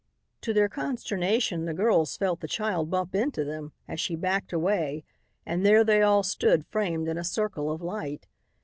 [0.41, 5.03] To their consternation, the girls felt the child bump into them as she backed away
[5.45, 8.25] and there they all stood framed in a circle of light.